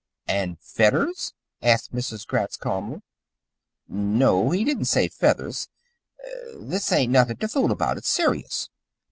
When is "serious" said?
8.09-8.71